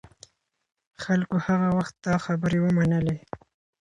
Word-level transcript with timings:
خلکو 1.03 1.35
هغه 1.47 1.67
وخت 1.77 1.95
دا 2.05 2.15
خبرې 2.25 2.59
ومنلې. 2.61 3.17